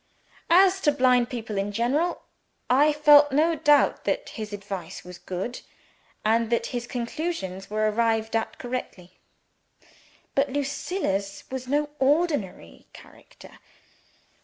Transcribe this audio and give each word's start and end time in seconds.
As 0.49 0.81
to 0.81 0.91
blind 0.91 1.29
people 1.29 1.59
in 1.59 1.71
general, 1.71 2.23
I 2.71 2.91
felt 2.91 3.31
no 3.31 3.53
doubt 3.53 4.03
that 4.05 4.29
his 4.29 4.51
advice 4.51 5.03
was 5.03 5.19
good, 5.19 5.61
and 6.25 6.49
that 6.49 6.65
his 6.73 6.87
conclusions 6.87 7.69
were 7.69 7.87
arrived 7.87 8.35
at 8.35 8.57
correctly. 8.57 9.19
But 10.33 10.49
Lucilla's 10.49 11.43
was 11.51 11.67
no 11.67 11.91
ordinary 11.99 12.87
character. 12.93 13.59